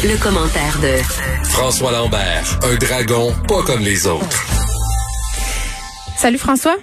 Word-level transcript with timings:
Le 0.00 0.14
commentaire 0.22 0.78
de 0.80 1.02
François 1.42 1.90
Lambert, 1.90 2.46
un 2.62 2.76
dragon 2.76 3.32
pas 3.48 3.64
comme 3.66 3.82
les 3.82 4.06
autres. 4.06 4.46
Salut 6.16 6.38
François. 6.38 6.76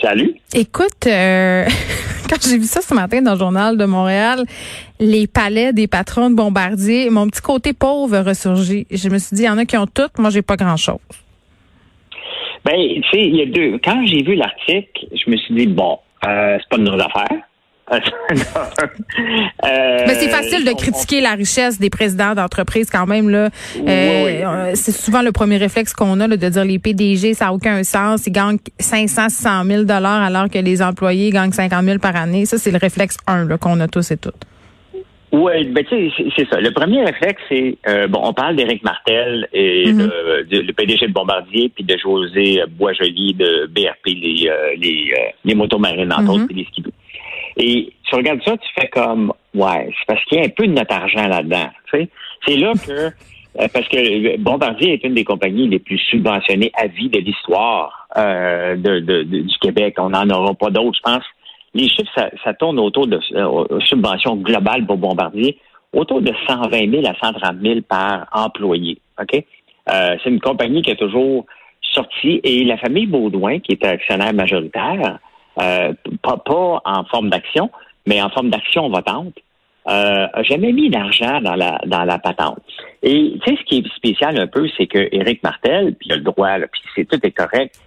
Salut. 0.00 0.36
Écoute, 0.54 1.08
euh, 1.08 1.64
quand 2.30 2.36
j'ai 2.48 2.58
vu 2.58 2.66
ça 2.66 2.80
ce 2.80 2.94
matin 2.94 3.22
dans 3.22 3.32
le 3.32 3.38
journal 3.40 3.76
de 3.76 3.84
Montréal, 3.86 4.44
les 5.00 5.26
palais 5.26 5.72
des 5.72 5.88
patrons 5.88 6.30
de 6.30 6.36
Bombardier, 6.36 7.10
mon 7.10 7.26
petit 7.26 7.42
côté 7.42 7.72
pauvre 7.72 8.20
ressurgit. 8.20 8.86
Je 8.88 9.08
me 9.08 9.18
suis 9.18 9.34
dit, 9.34 9.42
il 9.42 9.46
y 9.46 9.50
en 9.50 9.58
a 9.58 9.64
qui 9.64 9.76
ont 9.76 9.88
tout, 9.88 10.08
moi 10.16 10.30
j'ai 10.30 10.42
pas 10.42 10.54
grand-chose. 10.54 11.00
Ben, 12.64 12.76
tu 12.76 13.02
sais, 13.10 13.24
il 13.24 13.34
y 13.34 13.42
a 13.42 13.46
deux. 13.46 13.80
Quand 13.82 14.06
j'ai 14.06 14.22
vu 14.22 14.36
l'article, 14.36 15.08
je 15.12 15.28
me 15.28 15.36
suis 15.38 15.54
dit, 15.56 15.66
bon, 15.66 15.98
euh, 16.24 16.56
c'est 16.60 16.68
pas 16.68 16.78
de 16.78 16.84
nos 16.84 17.00
affaires. 17.00 17.42
Euh, 17.92 17.98
Mais 20.06 20.14
c'est 20.14 20.28
facile 20.28 20.64
de 20.64 20.72
critiquer 20.72 21.20
la 21.20 21.32
richesse 21.32 21.78
des 21.78 21.90
présidents 21.90 22.34
d'entreprise 22.34 22.90
quand 22.90 23.06
même 23.06 23.28
là. 23.30 23.50
Euh, 23.76 24.70
c'est 24.74 24.92
souvent 24.92 25.22
le 25.22 25.30
premier 25.30 25.56
réflexe 25.56 25.92
qu'on 25.92 26.18
a 26.20 26.26
là, 26.26 26.36
de 26.36 26.48
dire 26.48 26.64
les 26.64 26.78
PDG 26.78 27.34
ça 27.34 27.46
n'a 27.46 27.52
aucun 27.52 27.84
sens, 27.84 28.26
ils 28.26 28.32
gagnent 28.32 28.58
500 28.78 29.28
600 29.28 29.64
000 29.64 29.82
dollars 29.84 30.22
alors 30.22 30.50
que 30.50 30.58
les 30.58 30.82
employés 30.82 31.30
gagnent 31.30 31.52
50 31.52 31.84
000 31.84 31.98
par 31.98 32.16
année. 32.16 32.44
Ça 32.44 32.58
c'est 32.58 32.72
le 32.72 32.78
réflexe 32.78 33.16
1 33.28 33.56
qu'on 33.58 33.78
a 33.80 33.86
tous 33.86 34.10
et 34.10 34.16
toutes. 34.16 34.34
Oui, 35.32 35.64
ben 35.68 35.84
tu 35.84 36.10
sais, 36.10 36.24
c'est 36.36 36.48
ça. 36.48 36.60
Le 36.60 36.70
premier 36.70 37.04
réflexe, 37.04 37.42
c'est 37.48 37.76
euh, 37.88 38.06
bon, 38.06 38.20
on 38.22 38.32
parle 38.32 38.56
d'Éric 38.56 38.82
Martel 38.84 39.48
et 39.52 39.92
mm 39.92 40.10
le 40.48 40.72
PDG 40.72 41.08
de 41.08 41.12
Bombardier, 41.12 41.70
puis 41.74 41.84
de 41.84 41.96
José 41.98 42.62
Boisjoli 42.70 43.34
de 43.34 43.66
BRP, 43.66 44.06
les 44.06 44.50
les, 44.76 45.12
les 45.44 45.54
motos 45.54 45.78
marines 45.78 46.12
entre 46.12 46.32
autres, 46.32 46.46
puis 46.46 46.56
les 46.56 46.64
skidoo. 46.64 46.90
Et 47.56 47.92
tu 48.04 48.14
regardes 48.14 48.42
ça, 48.44 48.56
tu 48.56 48.68
fais 48.78 48.88
comme, 48.88 49.32
ouais, 49.54 49.90
c'est 49.98 50.06
parce 50.06 50.24
qu'il 50.26 50.38
y 50.38 50.40
a 50.42 50.44
un 50.44 50.50
peu 50.50 50.66
de 50.66 50.72
notre 50.72 50.94
argent 50.94 51.26
là-dedans. 51.26 51.70
C'est 51.90 52.56
là 52.56 52.72
que, 52.74 52.92
euh, 52.92 53.68
parce 53.72 53.88
que 53.88 54.36
Bombardier 54.36 54.92
est 54.92 55.04
une 55.04 55.14
des 55.14 55.24
compagnies 55.24 55.68
les 55.68 55.78
plus 55.78 55.98
subventionnées 55.98 56.70
à 56.74 56.86
vie 56.86 57.08
de 57.08 57.18
l'histoire 57.18 58.08
euh, 58.16 58.76
de, 58.76 59.00
de, 59.00 59.22
du 59.22 59.58
Québec. 59.60 59.94
On 59.98 60.10
n'en 60.10 60.28
aura 60.28 60.54
pas 60.54 60.70
d'autres, 60.70 60.98
je 60.98 61.10
pense. 61.10 61.24
Les 61.74 61.88
chiffres, 61.88 62.10
ça, 62.14 62.30
ça 62.44 62.54
tourne 62.54 62.78
autour 62.78 63.06
de 63.06 63.20
euh, 63.32 63.80
subventions 63.80 64.36
globales 64.36 64.86
pour 64.86 64.98
Bombardier, 64.98 65.58
autour 65.92 66.20
de 66.20 66.32
120 66.46 66.90
000 66.90 67.06
à 67.06 67.14
130 67.14 67.56
000 67.62 67.80
par 67.88 68.26
employé. 68.32 68.98
OK? 69.20 69.44
Euh, 69.92 70.16
c'est 70.22 70.30
une 70.30 70.40
compagnie 70.40 70.82
qui 70.82 70.90
a 70.90 70.96
toujours 70.96 71.46
sorti, 71.80 72.40
et 72.42 72.64
la 72.64 72.76
famille 72.76 73.06
Baudouin, 73.06 73.60
qui 73.60 73.72
est 73.72 73.84
actionnaire 73.84 74.34
majoritaire, 74.34 75.18
euh, 75.58 75.92
pas, 76.22 76.36
pas, 76.38 76.82
en 76.84 77.04
forme 77.04 77.30
d'action, 77.30 77.70
mais 78.06 78.20
en 78.22 78.30
forme 78.30 78.50
d'action 78.50 78.88
votante, 78.88 79.34
euh, 79.88 80.26
a 80.32 80.42
jamais 80.42 80.72
mis 80.72 80.90
d'argent 80.90 81.40
dans 81.40 81.54
la 81.54 81.78
dans 81.86 82.04
la 82.04 82.18
patente. 82.18 82.58
Et 83.02 83.38
tu 83.44 83.50
sais, 83.50 83.60
ce 83.60 83.64
qui 83.66 83.78
est 83.78 83.96
spécial 83.96 84.38
un 84.38 84.46
peu, 84.46 84.68
c'est 84.76 84.86
que 84.86 85.08
Éric 85.12 85.42
Martel, 85.42 85.94
puis 85.94 86.08
il 86.08 86.12
a 86.12 86.16
le 86.16 86.22
droit, 86.22 86.58
puis 86.70 86.80
c'est 86.94 87.04
tout 87.04 87.24
est 87.24 87.30
correct, 87.30 87.78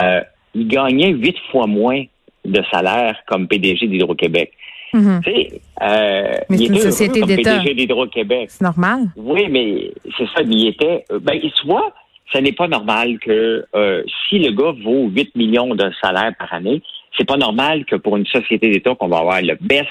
euh, 0.00 0.20
il 0.54 0.68
gagnait 0.68 1.10
huit 1.10 1.36
fois 1.50 1.66
moins 1.66 2.04
de 2.44 2.62
salaire 2.70 3.16
comme 3.26 3.48
PDG 3.48 3.88
d'Hydro-Québec. 3.88 4.52
Tu 4.92 5.00
sais, 5.24 5.60
euh, 5.82 6.32
mais 6.48 6.56
il 6.56 6.64
était 6.64 6.74
une 6.74 6.80
société. 6.80 7.20
PDG 7.20 7.74
d'Hydro-Québec. 7.74 8.50
C'est 8.50 8.64
normal. 8.64 9.08
Oui, 9.16 9.48
mais 9.50 9.92
c'est 10.16 10.26
ça, 10.34 10.42
mais 10.46 10.54
il 10.54 10.68
était. 10.68 11.04
Ben, 11.10 11.38
tu 11.40 11.66
vois, 11.66 11.92
ce 12.32 12.38
n'est 12.38 12.52
pas 12.52 12.68
normal 12.68 13.18
que 13.18 13.66
euh, 13.74 14.02
si 14.28 14.38
le 14.38 14.52
gars 14.52 14.72
vaut 14.82 15.08
8 15.08 15.34
millions 15.36 15.74
de 15.74 15.90
salaire 16.00 16.32
par 16.38 16.52
année, 16.52 16.82
c'est 17.16 17.26
pas 17.26 17.36
normal 17.36 17.84
que 17.84 17.96
pour 17.96 18.16
une 18.16 18.26
société 18.26 18.70
d'État 18.70 18.94
qu'on 18.94 19.08
va 19.08 19.18
avoir 19.18 19.42
le 19.42 19.56
baisse, 19.60 19.86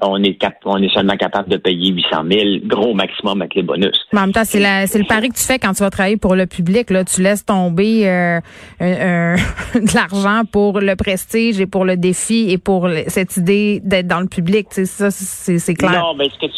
on 0.00 0.22
est, 0.22 0.38
on 0.64 0.82
est 0.82 0.92
seulement 0.92 1.16
capable 1.16 1.48
de 1.48 1.56
payer 1.56 1.92
800 1.92 2.24
000, 2.30 2.42
gros 2.64 2.94
maximum 2.94 3.40
avec 3.42 3.54
les 3.54 3.62
bonus. 3.62 3.98
Mais 4.12 4.18
en 4.18 4.22
même 4.22 4.32
temps, 4.32 4.44
c'est, 4.44 4.58
le 4.58 5.06
pari 5.06 5.28
que 5.28 5.36
tu 5.36 5.44
fais 5.44 5.58
quand 5.58 5.72
tu 5.72 5.82
vas 5.82 5.90
travailler 5.90 6.16
pour 6.16 6.34
le 6.34 6.46
public. 6.46 6.90
Là. 6.90 7.04
Tu 7.04 7.22
laisses 7.22 7.44
tomber 7.44 8.08
euh, 8.08 8.40
de 8.80 9.94
l'argent 9.94 10.42
pour 10.50 10.80
le 10.80 10.96
prestige 10.96 11.60
et 11.60 11.66
pour 11.66 11.84
le 11.84 11.96
défi 11.96 12.50
et 12.50 12.58
pour 12.58 12.88
cette 13.06 13.36
idée 13.36 13.80
d'être 13.84 14.08
dans 14.08 14.20
le 14.20 14.28
public. 14.28 14.68
Tu 14.68 14.84
ça, 14.86 15.10
c'est, 15.10 15.74
clair. 15.74 15.92
Non, 15.92 16.14
mais 16.14 16.28
ce 16.28 16.46
que 16.46 16.52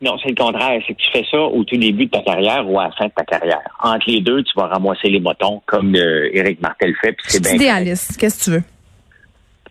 non, 0.00 0.16
c'est 0.22 0.30
le 0.30 0.34
contraire. 0.34 0.80
C'est 0.86 0.94
que 0.94 1.00
tu 1.00 1.10
fais 1.12 1.24
ça 1.30 1.40
au 1.40 1.64
tout 1.64 1.76
début 1.76 2.06
de 2.06 2.10
ta 2.10 2.20
carrière 2.20 2.68
ou 2.68 2.78
à 2.78 2.84
la 2.84 2.90
fin 2.92 3.06
de 3.06 3.12
ta 3.14 3.24
carrière. 3.24 3.60
Entre 3.82 4.10
les 4.10 4.20
deux, 4.20 4.42
tu 4.42 4.52
vas 4.56 4.66
ramasser 4.66 5.08
les 5.08 5.20
moutons 5.20 5.62
comme 5.66 5.94
euh, 5.94 6.28
Éric 6.32 6.60
Martel 6.60 6.94
fait. 7.00 7.16
c'est 7.22 7.54
idéaliste. 7.54 8.16
Qu'est-ce 8.18 8.38
que 8.38 8.44
tu 8.44 8.50
veux? 8.56 8.62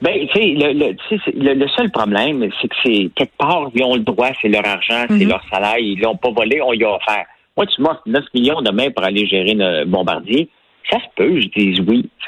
Ben, 0.01 0.27
tu 0.27 0.39
sais, 0.39 0.45
le, 0.53 0.73
le, 0.73 1.53
le, 1.53 1.67
seul 1.69 1.89
problème, 1.91 2.47
c'est 2.61 2.67
que 2.67 2.75
c'est 2.85 3.09
quelque 3.15 3.37
part, 3.37 3.69
ils 3.73 3.83
ont 3.83 3.95
le 3.95 4.01
droit, 4.01 4.29
c'est 4.41 4.47
leur 4.47 4.65
argent, 4.65 5.05
c'est 5.09 5.25
mhm. 5.25 5.29
leur 5.29 5.43
salaire, 5.51 5.79
ils 5.79 5.99
l'ont 5.99 6.17
pas 6.17 6.29
volé, 6.29 6.61
on 6.61 6.73
y 6.73 6.83
a 6.83 6.95
offert. 6.95 7.25
Moi, 7.55 7.65
tu 7.65 7.81
m'offres 7.81 8.03
9 8.05 8.23
millions 8.35 8.61
demain 8.61 8.91
pour 8.91 9.03
aller 9.03 9.25
gérer 9.25 9.51
une 9.51 9.85
bombardier. 9.85 10.49
Ça 10.91 10.99
se 10.99 11.05
peut, 11.15 11.41
je 11.41 11.47
dis 11.47 11.81
oui. 11.87 12.09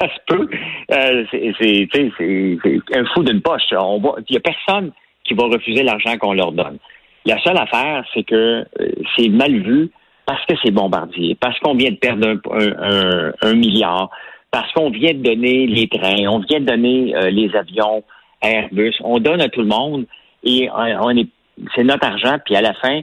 ça 0.00 0.08
se 0.08 0.18
peut. 0.26 0.48
Euh, 0.92 1.24
c'est 1.30 2.96
un 2.96 3.04
fou 3.14 3.22
d'une 3.22 3.40
poche. 3.40 3.62
On 3.72 4.02
il 4.28 4.34
y 4.34 4.36
a 4.36 4.40
personne 4.40 4.90
qui 5.24 5.34
va 5.34 5.44
refuser 5.44 5.84
l'argent 5.84 6.18
qu'on 6.18 6.32
leur 6.32 6.50
donne. 6.50 6.78
La 7.24 7.40
seule 7.42 7.58
affaire, 7.58 8.04
c'est 8.12 8.24
que 8.24 8.34
euh, 8.80 8.92
c'est 9.16 9.28
mal 9.28 9.54
vu 9.60 9.90
parce 10.26 10.44
que 10.46 10.54
c'est 10.62 10.70
bombardier, 10.72 11.36
parce 11.40 11.58
qu'on 11.60 11.74
vient 11.74 11.90
de 11.90 11.96
perdre 11.96 12.40
un, 12.52 13.32
un 13.42 13.54
milliard, 13.54 14.10
parce 14.50 14.72
qu'on 14.72 14.90
vient 14.90 15.14
de 15.14 15.22
donner 15.22 15.66
les 15.66 15.88
trains, 15.88 16.26
on 16.28 16.38
vient 16.40 16.60
de 16.60 16.66
donner 16.66 17.14
euh, 17.14 17.30
les 17.30 17.54
avions 17.54 18.02
Airbus, 18.42 18.94
on 19.04 19.18
donne 19.18 19.40
à 19.40 19.48
tout 19.48 19.60
le 19.60 19.66
monde 19.66 20.06
et 20.42 20.68
on, 20.72 21.10
est, 21.10 21.28
c'est 21.74 21.84
notre 21.84 22.06
argent, 22.06 22.38
puis 22.44 22.56
à 22.56 22.62
la 22.62 22.72
fin, 22.74 23.00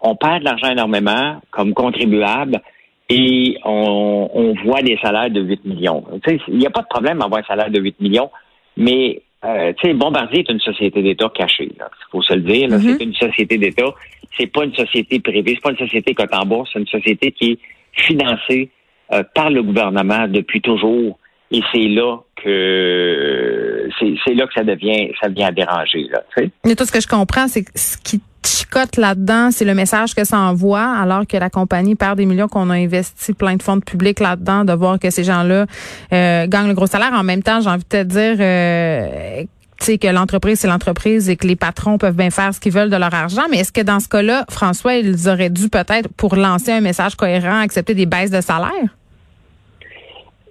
on 0.00 0.16
perd 0.16 0.40
de 0.40 0.44
l'argent 0.44 0.70
énormément 0.70 1.40
comme 1.50 1.74
contribuable 1.74 2.60
et 3.08 3.58
on, 3.64 4.54
voit 4.64 4.82
des 4.82 4.98
salaires 5.02 5.30
de 5.30 5.40
8 5.40 5.64
millions. 5.64 6.04
Il 6.48 6.58
n'y 6.58 6.66
a 6.66 6.70
pas 6.70 6.82
de 6.82 6.86
problème 6.86 7.20
à 7.22 7.26
avoir 7.26 7.40
un 7.40 7.44
salaire 7.44 7.70
de 7.70 7.80
8 7.80 8.00
millions, 8.00 8.30
mais 8.76 9.22
euh, 9.44 9.72
tu 9.78 9.88
sais, 9.88 9.94
Bombardier 9.94 10.40
est 10.40 10.50
une 10.50 10.60
société 10.60 11.02
d'État 11.02 11.30
cachée. 11.34 11.70
Il 11.72 12.10
faut 12.12 12.22
se 12.22 12.34
le 12.34 12.42
dire. 12.42 12.68
Mm-hmm. 12.68 12.98
C'est 12.98 13.04
une 13.04 13.14
société 13.14 13.58
d'État. 13.58 13.94
C'est 14.36 14.46
pas 14.46 14.64
une 14.64 14.74
société 14.74 15.18
privée. 15.18 15.54
C'est 15.54 15.62
pas 15.62 15.70
une 15.70 15.78
société 15.78 16.14
cotée 16.14 16.36
en 16.36 16.44
bourse. 16.44 16.70
C'est 16.72 16.78
une 16.78 16.86
société 16.86 17.32
qui 17.32 17.52
est 17.52 17.58
financée 17.92 18.70
euh, 19.12 19.22
par 19.34 19.50
le 19.50 19.62
gouvernement 19.62 20.28
depuis 20.28 20.60
toujours. 20.60 21.18
Et 21.52 21.62
c'est 21.72 21.88
là 21.88 22.18
que 22.42 23.88
c'est 23.98 24.34
là 24.34 24.46
que 24.46 24.52
ça 24.54 24.62
devient 24.62 25.10
ça 25.20 25.28
devient 25.28 25.44
à 25.44 25.52
déranger. 25.52 26.06
Là, 26.10 26.22
Mais 26.64 26.76
tout 26.76 26.84
ce 26.84 26.92
que 26.92 27.00
je 27.00 27.08
comprends, 27.08 27.48
c'est 27.48 27.64
que 27.64 27.70
ce 27.74 27.96
qui 27.98 28.20
chicote 28.44 28.96
là-dedans, 28.96 29.50
c'est 29.50 29.64
le 29.64 29.74
message 29.74 30.14
que 30.14 30.24
ça 30.24 30.38
envoie, 30.38 30.84
alors 30.84 31.26
que 31.26 31.36
la 31.36 31.50
compagnie 31.50 31.94
perd 31.94 32.16
des 32.16 32.26
millions, 32.26 32.48
qu'on 32.48 32.70
a 32.70 32.74
investi 32.74 33.34
plein 33.34 33.56
de 33.56 33.62
fonds 33.62 33.80
publics 33.80 34.20
là-dedans, 34.20 34.64
de 34.64 34.72
voir 34.72 34.98
que 34.98 35.10
ces 35.10 35.24
gens-là 35.24 35.66
euh, 36.12 36.46
gagnent 36.46 36.68
le 36.68 36.74
gros 36.74 36.86
salaire. 36.86 37.12
En 37.12 37.24
même 37.24 37.42
temps, 37.42 37.60
j'ai 37.60 37.68
envie 37.68 37.84
de 37.84 37.88
te 37.88 38.02
dire 38.02 38.36
euh, 38.38 39.44
sais 39.80 39.98
que 39.98 40.08
l'entreprise, 40.08 40.60
c'est 40.60 40.68
l'entreprise 40.68 41.28
et 41.28 41.36
que 41.36 41.46
les 41.46 41.56
patrons 41.56 41.98
peuvent 41.98 42.16
bien 42.16 42.30
faire 42.30 42.54
ce 42.54 42.60
qu'ils 42.60 42.72
veulent 42.72 42.90
de 42.90 42.96
leur 42.96 43.12
argent. 43.12 43.42
Mais 43.50 43.58
est-ce 43.58 43.72
que 43.72 43.80
dans 43.80 44.00
ce 44.00 44.08
cas-là, 44.08 44.44
François, 44.50 44.94
ils 44.94 45.28
auraient 45.28 45.50
dû 45.50 45.68
peut-être, 45.68 46.08
pour 46.16 46.36
lancer 46.36 46.72
un 46.72 46.80
message 46.80 47.16
cohérent, 47.16 47.60
accepter 47.60 47.94
des 47.94 48.06
baisses 48.06 48.30
de 48.30 48.40
salaire? 48.40 48.96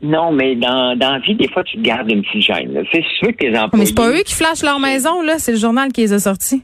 Non, 0.02 0.32
mais 0.32 0.56
dans, 0.56 0.98
dans 0.98 1.12
la 1.12 1.20
vie, 1.20 1.36
des 1.36 1.50
fois, 1.50 1.64
tu 1.64 1.78
te 1.78 1.82
gardes 1.82 2.10
une 2.10 2.24
petite 2.24 2.42
gêne. 2.42 2.84
C'est 2.92 3.04
sûr 3.20 3.28
que 3.30 3.38
tes 3.38 3.58
employés... 3.58 3.70
Mais 3.74 3.86
c'est 3.86 3.96
pas 3.96 4.10
eux 4.10 4.24
qui 4.26 4.34
flashent 4.34 4.64
leur 4.64 4.80
maison, 4.80 5.22
là. 5.22 5.40
C'est 5.40 5.52
le 5.52 5.58
journal 5.58 5.92
qui 5.92 6.02
les 6.02 6.14
a 6.14 6.20
sortis. 6.20 6.64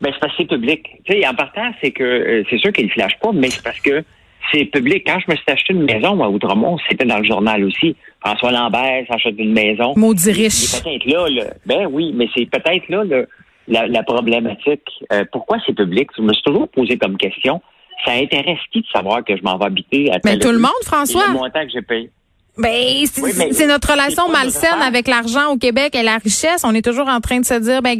Ben, 0.00 0.10
c'est 0.12 0.20
parce 0.20 0.32
que 0.32 0.42
c'est 0.42 0.48
public. 0.48 0.86
Tu 1.04 1.14
sais, 1.14 1.26
en 1.26 1.34
partant, 1.34 1.70
c'est 1.82 1.90
que 1.90 2.04
euh, 2.04 2.44
c'est 2.50 2.58
sûr 2.58 2.72
qu'ils 2.72 2.86
ne 2.86 2.90
flashent 2.90 3.18
pas, 3.20 3.32
mais 3.32 3.48
c'est 3.48 3.62
parce 3.62 3.80
que 3.80 4.04
c'est 4.52 4.66
public. 4.66 5.04
Quand 5.06 5.18
je 5.20 5.30
me 5.30 5.36
suis 5.36 5.44
acheté 5.50 5.72
une 5.72 5.84
maison 5.84 6.22
à 6.22 6.28
Outremont, 6.28 6.76
c'était 6.88 7.06
dans 7.06 7.18
le 7.18 7.24
journal 7.24 7.64
aussi. 7.64 7.96
François 8.20 8.52
Lambert 8.52 9.04
s'achète 9.08 9.36
une 9.38 9.52
maison. 9.52 9.94
Maudit 9.96 10.32
riche. 10.32 10.52
C'est 10.52 10.82
peut-être 10.82 11.06
là, 11.06 11.26
le, 11.28 11.44
ben 11.66 11.88
oui, 11.90 12.12
mais 12.14 12.28
c'est 12.36 12.46
peut-être 12.46 12.88
là 12.88 13.04
le, 13.04 13.26
la, 13.68 14.02
problématique. 14.02 14.82
Euh, 15.12 15.24
pourquoi 15.32 15.58
c'est 15.64 15.74
public? 15.74 16.08
Je 16.16 16.22
me 16.22 16.32
suis 16.32 16.42
toujours 16.42 16.68
posé 16.68 16.98
comme 16.98 17.16
question. 17.16 17.62
Ça 18.04 18.12
intéresse 18.12 18.58
qui 18.72 18.82
de 18.82 18.86
savoir 18.92 19.24
que 19.24 19.36
je 19.36 19.42
m'en 19.42 19.56
vais 19.56 19.66
habiter 19.66 20.12
à 20.12 20.18
Mais 20.24 20.38
tout 20.38 20.50
le 20.50 20.58
monde, 20.58 20.72
François. 20.84 21.28
Le 21.28 21.34
montant 21.34 21.64
que 21.64 21.72
j'ai 21.72 21.82
payé. 21.82 22.10
Ben, 22.56 23.04
c'est 23.50 23.66
notre 23.66 23.90
relation 23.90 24.28
malsaine 24.30 24.80
avec 24.80 25.08
l'argent 25.08 25.50
au 25.52 25.56
Québec 25.56 25.96
et 25.96 26.04
la 26.04 26.18
richesse. 26.18 26.62
On 26.64 26.72
est 26.72 26.84
toujours 26.84 27.08
en 27.08 27.18
train 27.18 27.40
de 27.40 27.44
se 27.44 27.54
dire, 27.54 27.82
ben, 27.82 27.98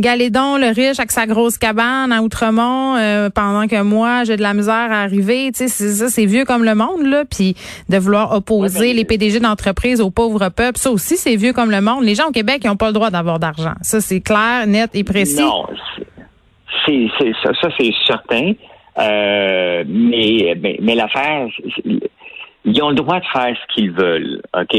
Galédon, 0.00 0.56
le 0.56 0.74
riche, 0.74 0.98
avec 0.98 1.12
sa 1.12 1.26
grosse 1.26 1.56
cabane 1.56 2.10
à 2.10 2.20
Outremont, 2.20 2.96
euh, 2.96 3.30
pendant 3.30 3.68
que 3.68 3.80
moi, 3.82 4.24
j'ai 4.24 4.36
de 4.36 4.42
la 4.42 4.54
misère 4.54 4.90
à 4.90 5.02
arriver. 5.02 5.52
Tu 5.52 5.68
sais, 5.68 5.92
ça, 5.92 6.08
c'est 6.08 6.26
vieux 6.26 6.44
comme 6.44 6.64
le 6.64 6.74
monde, 6.74 7.06
là. 7.06 7.24
Puis 7.24 7.54
de 7.88 7.96
vouloir 7.96 8.32
opposer 8.32 8.92
les 8.92 9.04
PDG 9.04 9.38
d'entreprise 9.38 10.00
aux 10.00 10.10
pauvres 10.10 10.48
peuples, 10.48 10.78
ça 10.78 10.90
aussi, 10.90 11.16
c'est 11.16 11.36
vieux 11.36 11.52
comme 11.52 11.70
le 11.70 11.80
monde. 11.80 12.02
Les 12.02 12.16
gens 12.16 12.26
au 12.26 12.32
Québec, 12.32 12.62
ils 12.64 12.66
n'ont 12.66 12.76
pas 12.76 12.88
le 12.88 12.92
droit 12.92 13.10
d'avoir 13.10 13.38
d'argent. 13.38 13.74
Ça, 13.82 14.00
c'est 14.00 14.20
clair, 14.20 14.66
net 14.66 14.90
et 14.94 15.04
précis. 15.04 15.40
Non, 15.40 15.66
c'est 16.86 17.06
ça, 17.20 17.50
ça 17.62 17.68
c'est 17.78 17.92
certain. 18.04 18.52
Euh, 18.98 19.84
mais, 19.86 20.56
mais, 20.60 20.76
mais 20.82 20.94
l'affaire, 20.96 21.46
ils 22.74 22.82
ont 22.82 22.90
le 22.90 22.96
droit 22.96 23.20
de 23.20 23.26
faire 23.32 23.56
ce 23.56 23.74
qu'ils 23.74 23.90
veulent, 23.90 24.42
OK? 24.56 24.76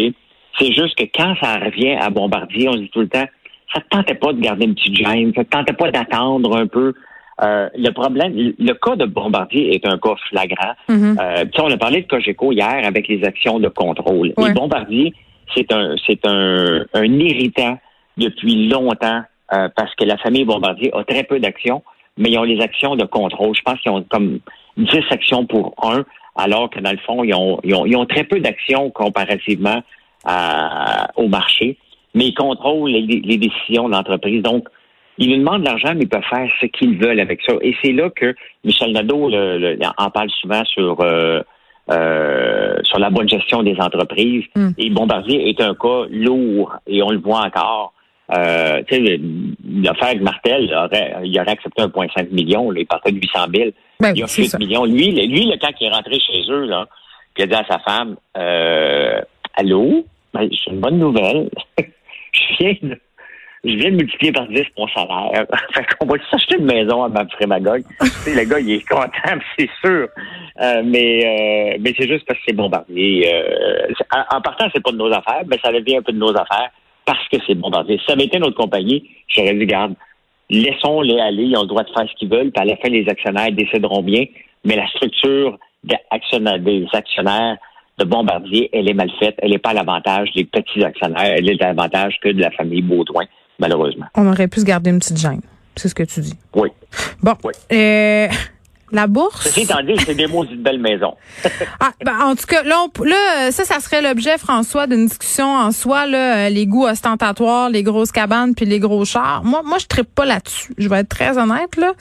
C'est 0.60 0.74
juste 0.74 0.96
que 0.98 1.04
quand 1.16 1.36
ça 1.42 1.58
revient 1.60 1.94
à 1.94 2.10
Bombardier, 2.10 2.70
on 2.70 2.76
dit 2.76 2.90
tout 2.90 3.02
le 3.02 3.08
temps, 3.08 3.26
ça 3.74 3.80
ne 3.80 3.98
tentait 3.98 4.16
pas 4.16 4.34
de 4.34 4.42
garder 4.42 4.66
une 4.66 4.76
petite 4.76 4.96
gêne, 4.96 5.32
ça 5.34 5.42
ne 5.42 5.46
tentait 5.46 5.74
pas 5.74 5.92
d'attendre 5.92 6.58
un 6.58 6.68
peu. 6.68 6.94
Euh, 7.42 7.70
le 7.76 7.90
problème, 7.92 8.34
le 8.36 8.74
cas 8.74 8.96
de 8.96 9.06
Bombardier 9.06 9.74
est 9.74 9.86
un 9.88 9.98
cas 9.98 10.16
flagrant. 10.30 10.74
Euh, 10.90 11.46
on 11.58 11.72
a 11.72 11.78
parlé 11.78 12.02
de 12.02 12.08
Cogeco 12.08 12.52
hier 12.52 12.82
avec 12.86 13.08
les 13.08 13.24
actions 13.24 13.60
de 13.60 13.70
contrôle. 13.70 14.34
Ouais. 14.38 14.52
Et 14.52 14.54
Bombardier, 14.54 15.14
c'est 15.56 15.72
un, 15.74 15.96
c'est 16.06 16.26
un, 16.26 16.86
un 16.94 17.20
irritant 17.20 17.80
depuis 18.18 18.68
longtemps 18.68 19.24
euh, 19.54 19.70
parce 19.76 19.94
que 19.96 20.06
la 20.06 20.18
famille 20.18 20.46
Bombardier 20.46 20.92
a 20.94 21.04
très 21.04 21.24
peu 21.24 21.40
d'actions, 21.40 21.82
mais 22.18 22.30
ils 22.30 22.38
ont 22.38 22.44
les 22.44 22.62
actions 22.62 22.96
de 22.96 23.06
contrôle. 23.06 23.56
Je 23.56 23.62
pense 23.62 23.80
qu'ils 23.80 23.92
ont 23.92 24.04
comme 24.04 24.40
10 24.78 25.00
actions 25.10 25.46
pour 25.46 25.74
un, 25.84 26.04
alors 26.36 26.70
que 26.70 26.80
dans 26.80 26.92
le 26.92 26.98
fond, 27.00 27.24
ils 27.24 27.34
ont, 27.34 27.60
ils 27.64 27.76
ont, 27.76 27.86
ils 27.86 27.96
ont 27.96 28.06
très 28.06 28.24
peu 28.24 28.40
d'actions 28.40 28.90
comparativement 28.90 29.82
à- 30.26 31.10
au 31.16 31.28
marché, 31.28 31.78
mais 32.16 32.28
ils 32.28 32.34
contrôlent 32.34 32.90
les, 32.92 33.02
les 33.24 33.38
décisions 33.38 33.90
d'entreprise. 33.90 34.42
Donc, 34.44 34.68
ils 35.18 35.30
nous 35.30 35.38
demandent 35.38 35.62
de 35.62 35.68
l'argent, 35.68 35.94
mais 35.96 36.04
ils 36.04 36.10
peuvent 36.10 36.24
faire 36.30 36.50
ce 36.62 36.66
qu'ils 36.68 36.98
veulent 36.98 37.20
avec 37.20 37.42
ça. 37.48 37.54
Et 37.62 37.76
c'est 37.84 37.92
là 37.92 38.10
que 38.10 38.34
Michel 38.64 38.92
Nadeau 38.94 39.30
le- 39.30 39.58
le- 39.58 39.78
en 39.98 40.10
parle 40.10 40.30
souvent 40.42 40.64
sur 40.66 41.00
euh, 41.02 41.42
euh, 41.92 42.78
sur 42.84 43.00
la 43.00 43.10
bonne 43.10 43.28
gestion 43.28 43.64
des 43.64 43.76
entreprises. 43.80 44.46
Mm. 44.56 44.70
Et 44.78 44.90
Bombardier 44.90 45.50
est 45.50 45.60
un 45.62 45.74
cas 45.76 46.04
lourd, 46.10 46.74
et 46.88 47.02
on 47.04 47.10
le 47.10 47.18
voit 47.20 47.42
encore. 47.46 47.94
Euh, 48.34 48.82
tu 48.88 48.96
sais, 48.96 49.20
l'affaire 49.84 50.08
avec 50.10 50.22
Martel, 50.22 50.64
il 50.64 50.74
aurait, 50.74 51.16
il 51.24 51.38
aurait 51.40 51.52
accepté 51.52 51.82
1,5 51.84 52.30
million, 52.32 52.72
là, 52.72 52.80
il 52.80 52.88
partait 52.88 53.12
de 53.12 53.18
800 53.18 53.40
000. 53.54 53.70
Ben 54.00 54.14
il 54.16 54.24
a 54.24 54.28
c'est 54.28 54.44
8 54.44 54.48
ça. 54.50 54.58
millions. 54.58 54.86
Lui, 54.86 55.12
le- 55.12 55.26
lui, 55.26 55.46
le 55.46 55.58
quand 55.60 55.72
il 55.80 55.88
est 55.88 55.92
rentré 55.92 56.18
chez 56.20 56.42
eux, 56.50 56.66
là, 56.66 56.88
il 57.38 57.44
a 57.44 57.48
dit 57.48 57.54
à 57.56 57.66
sa 57.70 57.80
femme, 57.80 58.16
euh, 58.38 59.20
allô, 59.56 60.06
ben, 60.34 60.48
j'ai 60.52 60.72
une 60.72 60.80
bonne 60.80 60.98
nouvelle. 60.98 61.50
je 61.80 62.42
viens 62.60 62.74
de, 62.84 63.00
je 63.66 63.76
viens 63.76 63.92
de 63.92 63.96
multiplier 63.98 64.32
par 64.32 64.48
10 64.48 64.64
mon 64.78 64.88
salaire. 64.88 65.46
fait 65.74 65.86
qu'on 66.00 66.06
va 66.08 66.16
s'acheter 66.30 66.58
une 66.58 66.66
maison 66.66 67.04
à 67.04 67.10
ma 67.10 67.28
sais, 67.30 68.36
le 68.36 68.50
gars, 68.50 68.60
il 68.60 68.72
est 68.72 68.88
content, 68.88 69.40
c'est 69.60 69.70
sûr. 69.84 70.08
Euh, 70.62 70.82
mais, 70.86 71.74
euh, 71.76 71.78
mais 71.82 71.94
c'est 71.98 72.08
juste 72.08 72.26
parce 72.26 72.40
que 72.40 72.46
c'est 72.48 72.56
bombardier. 72.56 73.30
Euh, 73.34 73.88
en, 74.14 74.38
en 74.38 74.42
partant, 74.42 74.68
c'est 74.74 74.82
pas 74.84 74.92
de 74.92 74.98
nos 74.98 75.12
affaires, 75.12 75.42
mais 75.48 75.58
ça 75.64 75.72
devient 75.72 75.98
un 75.98 76.02
peu 76.02 76.12
de 76.14 76.18
nos 76.18 76.32
affaires 76.36 76.70
parce 77.06 77.28
que 77.30 77.38
c'est 77.46 77.56
bombardier. 77.56 77.98
Si 78.00 78.06
ça 78.06 78.14
avait 78.14 78.26
été 78.26 78.40
notre 78.40 78.58
compagnie, 78.58 79.10
j'aurais 79.28 79.54
dit, 79.54 79.66
garde, 79.66 79.94
laissons-les 80.50 81.20
aller, 81.20 81.44
ils 81.44 81.58
ont 81.58 81.62
le 81.62 81.68
droit 81.68 81.84
de 81.84 81.90
faire 81.90 82.08
ce 82.10 82.16
qu'ils 82.16 82.30
veulent, 82.30 82.52
puis 82.52 82.62
à 82.62 82.66
la 82.66 82.76
fin, 82.78 82.90
les 82.90 83.08
actionnaires 83.08 83.52
décideront 83.52 84.04
bien, 84.04 84.26
mais 84.66 84.76
la 84.76 84.88
structure 84.88 85.58
des 85.84 85.96
actionnaires, 86.12 86.60
des 86.60 86.86
actionnaires 86.94 87.58
de 87.98 88.06
Bombardier, 88.06 88.70
elle 88.74 88.90
est 88.90 88.94
mal 88.94 89.12
faite, 89.20 89.36
elle 89.40 89.52
n'est 89.52 89.60
pas 89.60 89.72
à 89.72 89.74
l'avantage 89.74 90.32
des 90.36 90.46
petits 90.46 90.84
actionnaires, 90.84 91.34
elle 91.38 91.50
est 91.50 91.62
à 91.62 91.68
l'avantage 91.68 92.18
que 92.22 92.30
de 92.30 92.42
la 92.42 92.52
famille 92.52 92.82
Baudouin, 92.82 93.26
malheureusement. 93.60 94.06
On 94.16 94.28
aurait 94.28 94.48
pu 94.48 94.60
se 94.60 94.66
garder 94.66 94.90
une 94.90 95.00
petite 95.00 95.18
gêne. 95.18 95.42
C'est 95.76 95.88
ce 95.88 95.96
que 95.96 96.04
tu 96.04 96.20
dis. 96.20 96.34
Oui. 96.56 96.70
Bon. 97.22 97.34
Oui. 97.44 97.54
Euh, 97.72 98.28
la 98.96 99.08
bourse? 99.08 99.44
Ceci 99.46 99.62
étant 99.62 99.82
dit, 99.84 99.94
c'est 100.06 100.16
des 100.16 100.28
mots 100.28 100.46
d'une 100.46 100.62
belle 100.62 100.80
maison. 100.80 101.16
Ah, 101.80 101.92
ben, 102.06 102.14
en 102.24 102.36
tout 102.36 102.46
cas, 102.48 102.64
là, 102.64 102.76
on- 102.86 103.04
là, 103.04 103.16
euh, 103.48 103.52
ça, 103.52 103.64
ça 103.66 103.80
serait 103.80 104.02
l'objet, 104.02 104.38
François, 104.38 104.88
d'une 104.88 105.06
discussion 105.08 105.46
en 105.56 105.72
soi, 105.72 106.06
là, 106.08 106.36
euh, 106.46 106.50
les 106.50 106.66
goûts 106.68 106.86
ostentatoires, 106.86 107.70
les 107.70 107.84
grosses 107.84 108.12
cabanes, 108.12 108.54
puis 108.56 108.66
les 108.66 108.80
gros 108.80 109.06
chars. 109.06 109.42
Moi, 109.44 109.62
moi, 109.66 109.78
je 109.80 109.88
trippe 109.88 110.14
pas 110.14 110.26
là-dessus. 110.26 110.74
Je 110.78 110.88
vais 110.90 111.00
être 111.00 111.10
très 111.10 111.38
honnête, 111.38 111.76
là. 111.78 111.94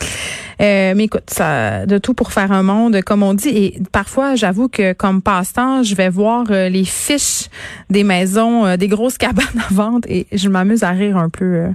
Euh, 0.61 0.93
mais 0.97 1.05
écoute, 1.05 1.25
ça, 1.29 1.87
de 1.87 1.99
tout 1.99 2.15
pour 2.15 2.33
faire 2.33 2.53
un 2.53 2.63
monde, 2.63 3.01
comme 3.03 3.23
on 3.23 3.35
dit. 3.35 3.49
Et 3.49 3.79
parfois, 3.93 4.35
j'avoue 4.35 4.69
que 4.69 4.93
comme 4.93 5.23
passe-temps, 5.23 5.83
je 5.83 5.95
vais 5.95 6.09
voir 6.11 6.45
euh, 6.51 6.69
les 6.69 6.85
fiches 6.85 7.49
des 7.89 8.05
maisons, 8.05 8.67
euh, 8.67 8.77
des 8.77 8.89
grosses 8.89 9.19
cabanes 9.19 9.47
à 9.69 9.73
vendre, 9.73 10.07
et 10.09 10.27
je 10.33 10.49
m'amuse 10.49 10.83
à 10.83 10.91
rire 10.91 11.17
un 11.17 11.29
peu 11.31 11.67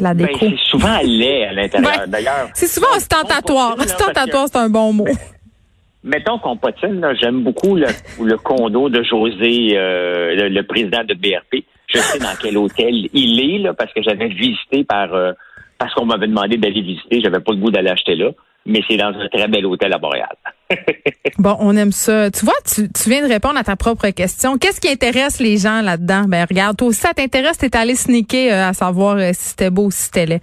la 0.00 0.14
Ben, 0.14 0.26
déco. 0.26 0.38
c'est 0.40 0.56
souvent 0.70 0.98
laid 1.04 1.44
à 1.44 1.52
l'intérieur. 1.52 2.06
D'ailleurs, 2.08 2.48
c'est 2.54 2.66
souvent 2.66 2.88
ostentatoire. 2.96 3.76
Ostentatoire, 3.78 4.46
c'est 4.50 4.58
un 4.58 4.68
bon 4.70 4.92
mot. 4.92 5.06
Mettons 6.04 6.38
qu'on 6.38 6.56
patine, 6.56 7.00
là, 7.00 7.12
j'aime 7.14 7.42
beaucoup 7.42 7.74
le, 7.74 7.86
le 8.22 8.36
condo 8.38 8.88
de 8.88 9.02
José, 9.02 9.76
euh, 9.76 10.34
le, 10.36 10.48
le 10.48 10.62
président 10.62 11.02
de 11.04 11.12
BRP. 11.14 11.64
Je 11.92 11.98
sais 11.98 12.18
dans 12.18 12.36
quel 12.40 12.56
hôtel 12.56 13.08
il 13.12 13.40
est, 13.40 13.58
là, 13.58 13.74
parce 13.74 13.92
que 13.92 14.02
j'avais 14.02 14.28
visité 14.28 14.84
par 14.84 15.12
euh, 15.14 15.32
parce 15.78 15.92
qu'on 15.94 16.04
m'avait 16.06 16.28
demandé 16.28 16.56
d'aller 16.56 16.82
visiter. 16.82 17.20
J'avais 17.20 17.40
pas 17.40 17.52
le 17.52 17.58
goût 17.58 17.70
d'aller 17.70 17.90
acheter 17.90 18.14
là, 18.14 18.30
mais 18.68 18.82
c'est 18.88 18.96
dans 18.96 19.08
un 19.08 19.28
très 19.28 19.48
bel 19.48 19.66
hôtel 19.66 19.92
à 19.92 19.98
Montréal. 19.98 20.36
Bon, 21.38 21.56
on 21.60 21.76
aime 21.76 21.92
ça. 21.92 22.32
Tu 22.32 22.44
vois, 22.44 22.54
tu, 22.66 22.90
tu 22.90 23.08
viens 23.08 23.22
de 23.22 23.32
répondre 23.32 23.56
à 23.58 23.62
ta 23.62 23.76
propre 23.76 24.08
question. 24.08 24.58
Qu'est-ce 24.58 24.80
qui 24.80 24.88
intéresse 24.88 25.38
les 25.38 25.56
gens 25.56 25.82
là-dedans? 25.82 26.24
Ben 26.26 26.44
regarde, 26.48 26.76
toi 26.76 26.88
aussi, 26.88 26.98
ça 27.00 27.14
t'intéresse, 27.14 27.58
t'es 27.58 27.76
allé 27.76 27.94
sneaker 27.94 28.52
euh, 28.52 28.68
à 28.70 28.72
savoir 28.72 29.16
euh, 29.18 29.30
si 29.32 29.50
c'était 29.50 29.70
beau 29.70 29.84
ou 29.84 29.90
si 29.92 30.04
c'était 30.04 30.26
laid. 30.26 30.40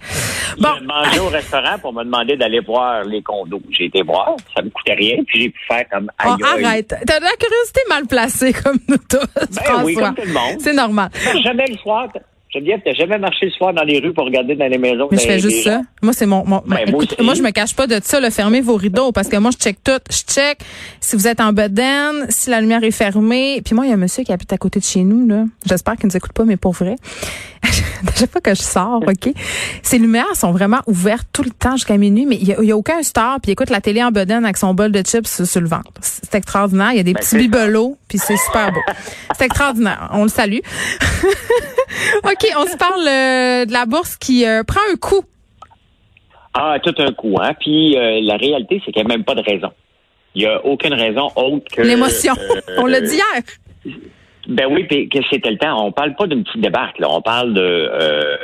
Bon, 0.58 0.70
J'ai 0.78 0.86
mangé 0.86 1.20
au 1.20 1.28
restaurant 1.28 1.78
pour 1.82 1.92
me 1.92 2.02
demander 2.02 2.36
d'aller 2.38 2.60
voir 2.60 3.04
les 3.04 3.22
condos. 3.22 3.60
J'ai 3.70 3.86
été 3.86 4.02
voir, 4.02 4.36
ça 4.56 4.62
me 4.62 4.70
coûtait 4.70 4.94
rien, 4.94 5.22
puis 5.26 5.42
j'ai 5.42 5.48
pu 5.50 5.60
faire 5.68 5.84
comme 5.90 6.10
oh, 6.24 6.28
aïe, 6.30 6.36
aïe. 6.54 6.64
arrête. 6.64 6.88
T'as 6.88 7.18
de 7.18 7.24
la 7.24 7.36
curiosité 7.38 7.80
mal 7.90 8.06
placée 8.06 8.52
comme 8.54 8.78
nous 8.88 8.96
tous, 8.96 9.18
Ben 9.34 9.84
oui, 9.84 9.96
comme 9.96 10.14
tout 10.14 10.22
le 10.24 10.32
monde. 10.32 10.60
C'est 10.60 10.72
normal. 10.74 11.10
Jamais 11.42 11.66
le 11.68 11.76
soir. 11.76 12.08
Geneviève, 12.56 12.80
t'as 12.84 12.92
jamais 12.94 13.18
marché 13.18 13.46
le 13.46 13.52
soir 13.52 13.72
dans 13.74 13.82
les 13.84 13.98
rues 13.98 14.12
pour 14.12 14.24
regarder 14.24 14.54
dans 14.56 14.66
les 14.68 14.78
maisons. 14.78 15.08
Mais 15.10 15.18
je 15.18 15.22
fais 15.26 15.38
juste 15.38 15.62
ça. 15.64 15.82
Moi, 16.02 16.12
c'est 16.12 16.26
mon. 16.26 16.44
mon- 16.46 16.62
Ben, 16.66 16.76
moi 16.76 16.78
écoute, 16.88 17.12
aussi. 17.12 17.22
moi, 17.22 17.34
je 17.34 17.42
me 17.42 17.50
cache 17.50 17.74
pas 17.74 17.86
de 17.86 17.98
ça. 18.02 18.18
Là, 18.20 18.30
fermez 18.30 18.60
vos 18.60 18.76
rideaux 18.76 19.12
parce 19.12 19.28
que 19.28 19.36
moi, 19.36 19.50
je 19.52 19.58
check 19.62 19.76
tout. 19.84 19.92
Je 20.10 20.22
check 20.32 20.58
si 21.00 21.16
vous 21.16 21.26
êtes 21.28 21.40
en 21.40 21.52
bedaine, 21.52 22.26
si 22.28 22.50
la 22.50 22.60
lumière 22.60 22.82
est 22.84 22.90
fermée. 22.90 23.60
Puis 23.64 23.74
moi, 23.74 23.84
il 23.86 23.88
y 23.88 23.92
a 23.92 23.94
un 23.94 23.98
monsieur 23.98 24.24
qui 24.24 24.32
habite 24.32 24.52
à 24.52 24.58
côté 24.58 24.80
de 24.80 24.84
chez 24.84 25.04
nous. 25.04 25.26
là. 25.26 25.44
J'espère 25.68 25.96
qu'il 25.96 26.06
ne 26.06 26.12
nous 26.12 26.16
écoute 26.16 26.32
pas, 26.32 26.44
mais 26.44 26.56
pour 26.56 26.72
vrai. 26.72 26.96
À 28.06 28.14
chaque 28.18 28.30
fois 28.30 28.40
que 28.40 28.54
je 28.54 28.62
sors, 28.62 29.02
OK, 29.06 29.32
ces 29.82 29.98
lumières 29.98 30.34
sont 30.34 30.52
vraiment 30.52 30.80
ouvertes 30.86 31.26
tout 31.32 31.42
le 31.42 31.50
temps 31.50 31.72
jusqu'à 31.72 31.96
minuit, 31.96 32.26
mais 32.26 32.36
il 32.36 32.46
y 32.46 32.72
a, 32.72 32.76
aucun 32.76 33.02
star, 33.02 33.40
puis 33.40 33.52
écoute 33.52 33.70
la 33.70 33.80
télé 33.80 34.02
en 34.02 34.10
bedaine 34.10 34.44
avec 34.44 34.56
son 34.56 34.74
bol 34.74 34.92
de 34.92 35.02
chips 35.02 35.44
sur, 35.44 35.60
le 35.60 35.68
ventre. 35.68 35.90
C'est 36.00 36.34
extraordinaire. 36.34 36.92
Il 36.92 36.96
y 36.96 37.00
a 37.00 37.02
des 37.02 37.14
Ben, 37.14 37.20
petits 37.20 37.36
bibelots, 37.36 37.96
puis 38.08 38.18
c'est 38.18 38.36
super 38.36 38.72
beau. 38.72 38.80
C'est 39.36 39.46
extraordinaire. 39.46 40.10
On 40.12 40.24
le 40.24 40.28
salue. 40.28 40.58
OK, 42.24 42.46
on 42.56 42.66
se 42.66 42.76
parle 42.76 43.06
euh, 43.06 43.64
de 43.64 43.72
la 43.72 43.86
bourse 43.86 44.16
qui 44.16 44.46
euh, 44.46 44.62
prend 44.64 44.80
un 44.92 44.96
coup. 44.96 45.24
Ah, 46.54 46.78
tout 46.82 46.94
un 46.98 47.12
coup, 47.12 47.36
hein? 47.40 47.52
Puis 47.60 47.96
euh, 47.96 48.20
la 48.22 48.36
réalité, 48.36 48.80
c'est 48.84 48.92
qu'il 48.92 49.04
n'y 49.04 49.12
a 49.12 49.16
même 49.16 49.24
pas 49.24 49.34
de 49.34 49.42
raison. 49.42 49.70
Il 50.34 50.42
n'y 50.42 50.48
a 50.48 50.64
aucune 50.64 50.94
raison 50.94 51.30
autre 51.36 51.64
que 51.70 51.82
L'émotion. 51.82 52.34
On 52.78 52.86
l'a 52.86 53.00
dit 53.00 53.14
hier. 53.14 53.96
Ben 54.48 54.66
oui, 54.70 54.84
puis 54.84 55.08
que 55.08 55.18
c'était 55.30 55.50
le 55.50 55.58
temps. 55.58 55.84
On 55.84 55.92
parle 55.92 56.14
pas 56.14 56.26
d'une 56.26 56.44
petite 56.44 56.60
débarque, 56.60 56.98
là. 56.98 57.08
On 57.10 57.20
parle 57.20 57.52
de 57.54 57.60
euh, 57.60 58.36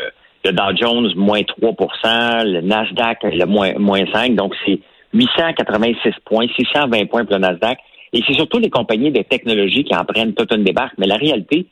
Dow 0.44 0.76
Jones 0.76 1.12
moins 1.16 1.40
3% 1.40 2.44
le 2.44 2.60
Nasdaq 2.62 3.22
le 3.22 3.44
moins, 3.46 3.74
moins 3.78 4.04
5 4.12 4.34
donc 4.34 4.54
c'est 4.66 4.80
886 5.14 6.10
points, 6.24 6.46
620 6.56 7.06
points 7.06 7.24
pour 7.24 7.34
le 7.34 7.40
Nasdaq. 7.40 7.78
Et 8.12 8.22
c'est 8.26 8.34
surtout 8.34 8.58
les 8.58 8.70
compagnies 8.70 9.10
de 9.10 9.22
technologie 9.22 9.84
qui 9.84 9.94
en 9.94 10.04
prennent 10.04 10.34
toute 10.34 10.52
une 10.52 10.64
débarque. 10.64 10.94
Mais 10.98 11.06
la 11.06 11.16
réalité, 11.16 11.66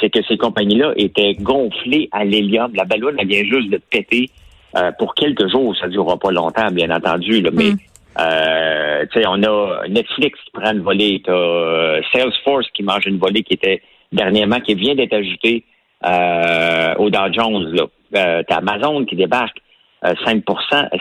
c'est 0.00 0.10
que 0.10 0.20
ces 0.26 0.36
compagnies-là 0.36 0.92
étaient 0.96 1.34
gonflées 1.34 2.08
à 2.10 2.24
l'hélium. 2.24 2.72
La 2.74 2.84
ballonne, 2.84 3.16
elle 3.18 3.28
vient 3.28 3.44
juste 3.44 3.70
de 3.70 3.80
péter 3.90 4.30
euh, 4.76 4.90
pour 4.98 5.14
quelques 5.14 5.48
jours. 5.50 5.76
Ça 5.76 5.86
ne 5.86 5.92
durera 5.92 6.16
pas 6.16 6.32
longtemps, 6.32 6.70
bien 6.72 6.90
entendu. 6.90 7.40
Là, 7.40 7.50
mais 7.52 7.70
Mm. 7.70 7.76
Euh, 8.20 9.06
tu 9.12 9.20
sais, 9.20 9.26
on 9.26 9.42
a 9.42 9.88
Netflix 9.88 10.38
qui 10.44 10.50
prend 10.52 10.72
une 10.72 10.82
volée, 10.82 11.22
t'as 11.24 11.32
euh, 11.32 12.00
Salesforce 12.12 12.68
qui 12.72 12.82
mange 12.82 13.06
une 13.06 13.18
volée 13.18 13.42
qui 13.42 13.54
était 13.54 13.82
dernièrement, 14.12 14.60
qui 14.60 14.74
vient 14.74 14.94
d'être 14.94 15.14
ajoutée 15.14 15.64
euh, 16.06 16.94
au 16.98 17.10
Dow 17.10 17.32
Jones. 17.32 17.72
Là. 17.74 17.86
Euh, 18.16 18.42
t'as 18.46 18.56
Amazon 18.58 19.04
qui 19.04 19.16
débarque 19.16 19.56
euh, 20.04 20.14
5 20.24 20.44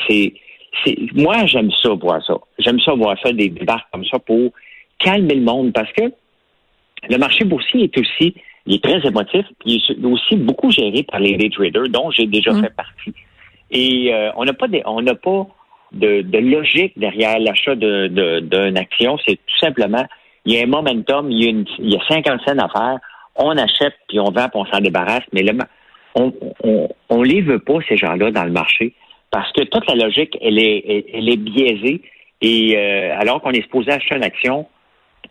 C'est, 0.08 0.34
c'est, 0.84 0.98
moi, 1.13 1.46
j'aime 1.46 1.72
ça 1.72 1.89
voir 1.89 2.25
ça. 2.25 2.36
J'aime 2.60 2.79
ça 2.79 2.93
voir 2.93 3.15
ça, 3.22 3.32
des 3.32 3.50
débarques 3.50 3.88
comme 3.91 4.05
ça 4.05 4.17
pour 4.20 4.51
calmer 5.00 5.36
le 5.36 5.41
monde 5.41 5.74
parce 5.74 5.91
que 5.93 6.12
le 7.10 7.17
marché 7.17 7.43
boursier 7.43 7.84
est 7.84 7.98
aussi, 7.98 8.34
il 8.65 8.75
est 8.75 8.84
très 8.84 9.05
émotif, 9.05 9.46
puis 9.60 9.84
il 9.89 10.03
est 10.03 10.08
aussi 10.08 10.38
beaucoup 10.38 10.72
géré 10.72 11.03
par 11.03 11.20
les 11.20 11.36
day 11.36 11.50
traders, 11.50 11.89
dont 11.89 12.10
j'ai 12.12 12.25
déjà 12.25 12.51
Mm. 12.51 12.62
fait 12.63 12.75
partie. 12.75 13.13
Et 13.72 14.13
euh, 14.13 14.32
on 14.38 14.46
n'a 14.46 14.53
pas, 14.53 14.67
des, 14.67 14.82
on 14.86 15.01
n'a 15.01 15.15
pas 15.15 15.48
de, 15.93 16.21
de 16.21 16.38
logique 16.39 16.93
derrière 16.97 17.39
l'achat 17.39 17.75
d'une 17.75 18.77
action. 18.77 19.17
C'est 19.25 19.35
tout 19.35 19.57
simplement, 19.59 20.05
il 20.45 20.53
y 20.53 20.59
a 20.59 20.63
un 20.63 20.67
momentum, 20.67 21.29
il 21.31 21.43
y 21.43 21.47
a, 21.47 21.50
une, 21.50 21.65
il 21.79 21.93
y 21.93 21.95
a 21.95 22.07
50 22.07 22.41
cents 22.45 22.57
à 22.57 22.69
faire, 22.69 22.97
on 23.35 23.57
achète, 23.57 23.93
puis 24.07 24.19
on 24.19 24.31
vend, 24.31 24.50
puis 24.50 24.62
on 24.62 24.65
s'en 24.65 24.79
débarrasse. 24.79 25.23
Mais 25.31 25.43
le, 25.43 25.57
on, 26.15 26.33
on, 26.63 26.89
on 27.09 27.23
les 27.23 27.41
veut 27.41 27.59
pas, 27.59 27.79
ces 27.88 27.97
gens-là, 27.97 28.31
dans 28.31 28.43
le 28.43 28.51
marché, 28.51 28.93
parce 29.31 29.51
que 29.53 29.63
toute 29.63 29.88
la 29.88 29.95
logique, 29.95 30.38
elle 30.41 30.59
est, 30.59 31.05
elle, 31.13 31.29
est 31.29 31.38
biaisée. 31.38 32.01
Et 32.41 32.77
euh, 32.77 33.17
alors 33.17 33.41
qu'on 33.41 33.51
est 33.51 33.63
supposé 33.63 33.91
acheter 33.91 34.15
une 34.15 34.23
action 34.23 34.67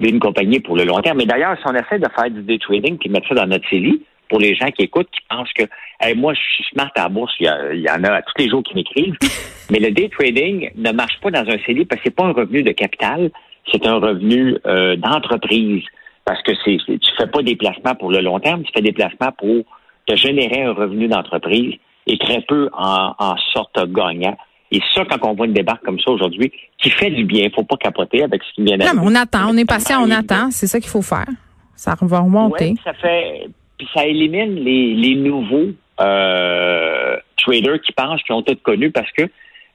d'une 0.00 0.18
compagnie 0.18 0.60
pour 0.60 0.76
le 0.76 0.84
long 0.84 1.00
terme. 1.00 1.18
Mais 1.18 1.26
d'ailleurs, 1.26 1.56
si 1.58 1.62
on 1.66 1.74
essaie 1.74 1.98
de 1.98 2.08
faire 2.08 2.30
du 2.30 2.42
day 2.42 2.58
trading 2.58 2.96
puis 2.98 3.10
mettre 3.10 3.28
ça 3.28 3.34
dans 3.34 3.46
notre 3.46 3.68
série, 3.68 4.02
pour 4.32 4.40
les 4.40 4.54
gens 4.54 4.70
qui 4.74 4.82
écoutent, 4.84 5.10
qui 5.12 5.20
pensent 5.28 5.52
que 5.52 5.64
hey, 6.00 6.14
moi, 6.16 6.32
je 6.32 6.40
suis 6.54 6.64
smart 6.72 6.90
à 6.96 7.02
la 7.02 7.08
bourse, 7.10 7.34
il 7.38 7.44
y, 7.44 7.48
a- 7.48 7.74
il 7.74 7.82
y 7.82 7.90
en 7.90 8.02
a 8.04 8.22
tous 8.22 8.32
les 8.38 8.48
jours 8.48 8.62
qui 8.62 8.74
m'écrivent. 8.74 9.14
Mais 9.70 9.78
le 9.78 9.90
day 9.90 10.08
trading 10.08 10.70
ne 10.74 10.90
marche 10.90 11.20
pas 11.20 11.30
dans 11.30 11.46
un 11.48 11.58
CELI 11.66 11.84
parce 11.84 12.00
que 12.00 12.04
c'est 12.06 12.16
pas 12.16 12.24
un 12.24 12.32
revenu 12.32 12.62
de 12.62 12.72
capital, 12.72 13.30
c'est 13.70 13.86
un 13.86 13.96
revenu 13.96 14.56
euh, 14.66 14.96
d'entreprise. 14.96 15.84
Parce 16.24 16.40
que 16.42 16.52
c'est 16.64 16.78
tu 16.86 17.10
fais 17.18 17.26
pas 17.26 17.42
des 17.42 17.56
placements 17.56 17.94
pour 17.94 18.10
le 18.10 18.20
long 18.20 18.40
terme, 18.40 18.62
tu 18.62 18.72
fais 18.74 18.80
des 18.80 18.92
placements 18.92 19.32
pour 19.36 19.64
te 20.06 20.16
générer 20.16 20.62
un 20.62 20.72
revenu 20.72 21.08
d'entreprise 21.08 21.74
et 22.06 22.16
très 22.18 22.40
peu 22.48 22.70
en, 22.72 23.14
en 23.18 23.36
sorte 23.52 23.78
gagnant. 23.92 24.36
Et 24.70 24.80
ça, 24.94 25.04
quand 25.04 25.18
on 25.28 25.34
voit 25.34 25.44
une 25.46 25.52
débarque 25.52 25.84
comme 25.84 26.00
ça 26.00 26.10
aujourd'hui, 26.10 26.50
qui 26.78 26.88
fait 26.90 27.10
du 27.10 27.24
bien, 27.24 27.44
il 27.44 27.52
faut 27.54 27.64
pas 27.64 27.76
capoter 27.76 28.22
avec 28.22 28.42
ce 28.44 28.54
qui 28.54 28.62
vient 28.64 28.78
d'arriver. 28.78 28.96
Non, 28.98 29.04
mais 29.10 29.10
on 29.12 29.20
attend, 29.20 29.50
on 29.52 29.56
est 29.58 29.66
patient, 29.66 30.00
on 30.02 30.10
attend. 30.10 30.50
C'est 30.50 30.66
ça 30.66 30.80
qu'il 30.80 30.88
faut 30.88 31.02
faire. 31.02 31.26
Ça 31.76 31.94
va 32.00 32.20
remonter. 32.20 32.70
Ouais, 32.70 32.74
ça 32.84 32.92
fait, 32.94 33.48
puis 33.82 33.90
ça 33.94 34.06
élimine 34.06 34.62
les, 34.62 35.14
nouveaux 35.16 35.72
euh, 36.00 37.16
traders 37.36 37.80
qui 37.80 37.92
pensent 37.92 38.22
qu'ils 38.22 38.34
ont 38.34 38.42
tout 38.42 38.56
connu 38.62 38.92
parce 38.92 39.10
que 39.10 39.24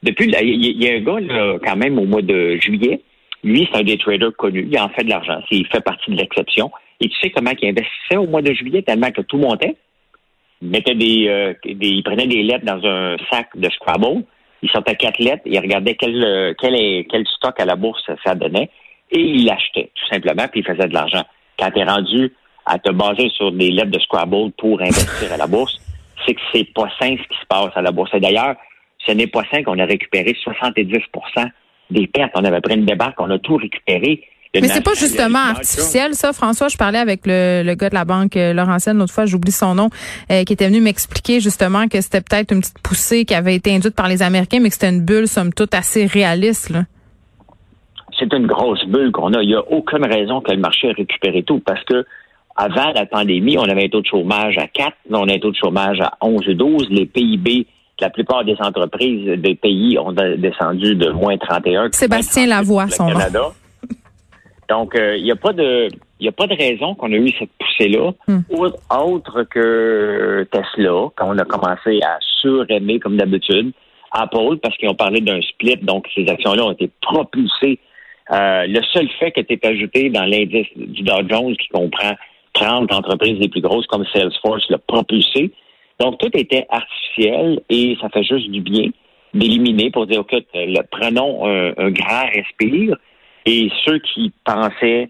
depuis, 0.02 0.32
il 0.42 0.82
y, 0.82 0.88
a 0.88 0.94
un 0.94 1.02
gars 1.02 1.20
là, 1.20 1.58
quand 1.66 1.76
même 1.76 2.00
au 2.00 2.06
mois 2.06 2.22
de 2.22 2.56
juillet. 2.58 3.02
Lui, 3.44 3.68
c'est 3.70 3.80
un 3.80 3.84
des 3.84 3.98
traders 3.98 4.34
connus. 4.38 4.68
Il 4.72 4.80
en 4.80 4.90
fait 4.90 5.04
de 5.04 5.10
l'argent. 5.10 5.42
Il 5.52 5.68
fait 5.68 5.82
partie 5.82 6.12
de 6.12 6.16
l'exception. 6.16 6.72
Et 7.02 7.10
tu 7.10 7.20
sais 7.20 7.32
comment 7.32 7.52
il 7.62 7.70
investissait 7.70 8.18
au 8.18 8.28
mois 8.28 8.42
de 8.42 8.54
juillet 8.54 8.82
tellement 8.82 9.12
que 9.12 9.22
tout 9.22 9.38
montait? 9.38 9.76
Il 10.62 10.70
mettait 10.70 10.96
des, 10.96 11.28
euh, 11.28 11.54
il 11.66 12.04
prenait 12.04 12.28
des 12.28 12.44
lettres 12.44 12.66
dans 12.66 12.84
un 12.88 13.18
sac 13.30 13.50
de 13.56 13.70
Scrabble. 13.72 14.24
Il 14.62 14.70
sortait 14.70 14.96
quatre 14.96 15.20
lettres. 15.20 15.44
Il 15.46 15.60
regardait 15.60 15.96
quel, 15.96 16.24
euh, 16.24 16.54
quel 16.58 17.28
stock 17.36 17.60
à 17.60 17.66
la 17.66 17.76
bourse 17.76 18.10
ça 18.24 18.36
donnait 18.36 18.70
et 19.12 19.20
il 19.20 19.46
l'achetait 19.46 19.92
tout 19.96 20.08
simplement 20.10 20.48
puis 20.48 20.62
il 20.62 20.66
faisait 20.66 20.88
de 20.88 20.94
l'argent. 20.94 21.24
Quand 21.60 21.72
tu 21.72 21.80
es 21.80 21.84
rendu 21.84 22.34
à 22.68 22.78
te 22.78 22.92
baser 22.92 23.30
sur 23.30 23.52
des 23.52 23.72
lettres 23.72 23.92
de 23.92 24.00
Scrabble 24.00 24.52
pour 24.58 24.82
investir 24.82 25.32
à 25.32 25.38
la 25.38 25.48
bourse, 25.48 25.80
c'est 26.26 26.34
que 26.34 26.42
c'est 26.54 26.74
pas 26.74 26.90
sain 27.00 27.16
ce 27.18 27.28
qui 27.28 27.40
se 27.40 27.46
passe 27.48 27.72
à 27.76 27.82
la 27.82 27.92
bourse. 27.92 28.12
Et 28.14 28.20
d'ailleurs, 28.20 28.56
ce 29.06 29.14
n'est 29.14 29.28
pas 29.28 29.44
sain 29.52 29.64
qu'on 29.64 29.80
a 29.80 29.86
récupéré 29.86 30.36
70% 30.46 31.50
des 31.92 32.08
pertes. 32.08 32.34
On 32.36 32.44
avait 32.44 32.62
pris 32.62 32.76
une 32.76 32.86
débarque, 32.86 33.20
on 33.20 33.30
a 33.30 33.40
tout 33.40 33.56
récupéré. 33.56 34.22
Mais 34.54 34.68
c'est 34.68 34.84
pas 34.84 34.96
justement 34.96 35.40
artificiel, 35.40 36.14
ça, 36.14 36.34
François. 36.34 36.68
Je 36.68 36.78
parlais 36.78 36.98
avec 36.98 37.22
le, 37.26 37.64
le 37.64 37.76
gars 37.76 37.90
de 37.90 37.94
la 37.94 38.06
banque 38.06 38.36
euh, 38.38 38.54
Laurentienne 38.54 38.98
l'autre 38.98 39.14
fois, 39.14 39.26
j'oublie 39.26 39.52
son 39.52 39.76
nom, 39.76 39.90
euh, 40.32 40.44
qui 40.46 40.54
était 40.54 40.68
venu 40.68 40.82
m'expliquer 40.82 41.40
justement 41.40 41.88
que 41.88 42.02
c'était 42.02 42.22
peut-être 42.22 42.54
une 42.54 42.62
petite 42.62 42.80
poussée 42.80 43.24
qui 43.26 43.36
avait 43.36 43.56
été 43.56 43.76
induite 43.76 43.96
par 43.96 44.08
les 44.08 44.24
Américains, 44.24 44.60
mais 44.60 44.70
que 44.70 44.74
c'était 44.74 44.90
une 44.90 45.06
bulle, 45.06 45.28
somme 45.28 45.54
toute, 45.54 45.76
assez 45.76 46.06
réaliste. 46.06 46.74
C'est 48.18 48.34
une 48.34 48.48
grosse 48.48 48.84
bulle 48.88 49.12
qu'on 49.12 49.34
a. 49.34 49.44
Il 49.44 49.50
n'y 49.50 49.56
a 49.56 49.62
aucune 49.70 50.06
raison 50.06 50.42
que 50.42 50.52
le 50.52 50.58
marché 50.58 50.88
ait 50.88 50.94
récupéré 50.94 51.44
tout 51.44 51.60
parce 51.60 51.84
que 51.84 52.04
avant 52.58 52.92
la 52.94 53.06
pandémie, 53.06 53.58
on 53.58 53.64
avait 53.64 53.86
un 53.86 53.90
taux 53.90 54.02
de 54.02 54.08
chômage 54.08 54.58
à 54.58 54.68
4, 54.68 54.94
on 55.12 55.28
a 55.28 55.34
un 55.34 55.40
taux 55.40 55.52
de 55.52 55.56
chômage 55.56 56.02
à 56.02 56.14
11 56.22 56.48
ou 56.48 56.54
12. 56.54 56.88
Les 56.90 57.06
PIB, 57.06 57.68
la 58.00 58.10
plupart 58.10 58.44
des 58.44 58.56
entreprises 58.60 59.40
des 59.40 59.56
pays 59.56 59.98
ont 60.00 60.12
descendu 60.12 60.96
de 60.96 61.12
moins 61.12 61.38
31. 61.38 61.92
Sébastien 61.92 62.48
Lavoie, 62.48 62.88
son 62.90 63.08
Canada. 63.08 63.52
Donc, 64.70 64.94
il 64.96 65.02
euh, 65.02 65.22
n'y 65.22 65.32
a 65.32 65.36
pas 65.36 65.54
de 65.54 65.88
il 66.20 66.28
a 66.28 66.32
pas 66.32 66.48
de 66.48 66.56
raison 66.56 66.96
qu'on 66.96 67.12
a 67.12 67.16
eu 67.16 67.32
cette 67.38 67.52
poussée-là, 67.60 68.12
hmm. 68.28 68.40
autre 68.50 69.44
que 69.44 70.48
Tesla, 70.52 71.10
quand 71.16 71.28
on 71.30 71.38
a 71.38 71.46
commencé 71.46 72.00
à 72.02 72.18
suraimer 72.42 73.00
comme 73.00 73.18
d'habitude, 73.18 73.72
Apple, 74.12 74.58
parce 74.62 74.76
qu'ils 74.78 74.90
ont 74.90 74.96
parlé 74.96 75.22
d'un 75.22 75.42
split, 75.42 75.78
donc 75.78 76.08
ces 76.16 76.28
actions-là 76.28 76.66
ont 76.66 76.72
été 76.72 76.90
propulsées. 77.02 77.80
Euh, 78.32 78.66
le 78.68 78.82
seul 78.94 79.08
fait 79.20 79.32
que 79.32 79.42
tu 79.42 79.60
ajouté 79.64 80.10
dans 80.10 80.26
l'indice 80.26 80.68
du 80.76 81.04
Dow 81.04 81.22
Jones, 81.30 81.56
qui 81.56 81.68
comprend 81.70 82.14
30 82.60 82.92
entreprises 82.94 83.40
les 83.40 83.50
plus 83.50 83.62
grosses 83.62 83.88
comme 83.88 84.06
Salesforce, 84.14 84.70
l'a 84.70 84.78
propulsé. 84.78 85.52
Donc, 86.00 86.20
tout 86.20 86.30
était 86.34 86.66
artificiel 86.70 87.62
et 87.70 87.98
ça 88.02 88.10
fait 88.10 88.24
juste 88.24 88.50
du 88.50 88.62
bien 88.62 88.90
d'éliminer 89.34 89.90
pour 89.92 90.08
dire, 90.08 90.22
OK, 90.22 90.36
prenons 90.92 91.46
un, 91.46 91.92
grand 91.92 92.26
respire 92.34 92.98
et 93.46 93.70
ceux 93.86 94.00
qui 94.00 94.32
pensaient 94.46 95.10